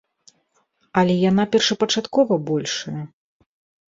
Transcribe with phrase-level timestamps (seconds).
[1.01, 3.01] Але яна першапачаткова большая.